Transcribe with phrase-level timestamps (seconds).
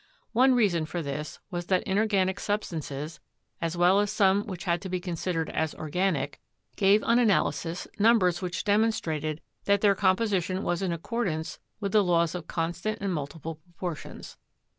[0.31, 3.19] One reason for this was that inorganic substances,
[3.61, 6.41] as well as some which had to be considered as organic,
[6.75, 12.33] gave on analysis numbers which demonstrated that their composition was in accordance with the laws
[12.33, 14.37] of constant and multiple proportions.